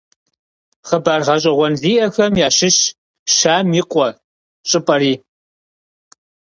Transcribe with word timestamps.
Хъыбар 0.87 1.21
гъэщӀэгъуэн 1.27 1.73
зиӀэхэм 1.81 2.33
ящыщщ 2.47 2.81
«Щам 3.35 3.67
и 3.79 3.83
къуэ» 3.91 4.09
щӀыпӀэри. 4.69 5.13